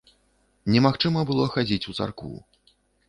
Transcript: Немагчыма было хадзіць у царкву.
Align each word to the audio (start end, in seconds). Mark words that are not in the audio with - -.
Немагчыма 0.75 1.21
было 1.31 1.43
хадзіць 1.57 1.89
у 1.93 1.97
царкву. 1.99 2.31